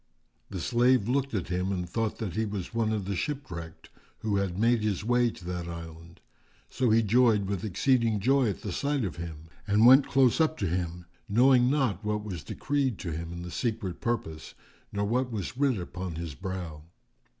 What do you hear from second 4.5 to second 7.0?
made his way to that island; so